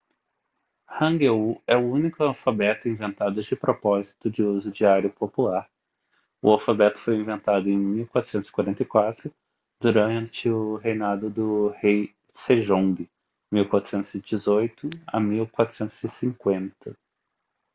[0.99, 5.69] hangeul é o único alfabeto inventado de propósito de uso diário popular.
[6.41, 9.31] o alfabeto foi inventado em 1444
[9.79, 13.07] durante o reinado do rei sejong
[13.51, 16.97] 1418- 1450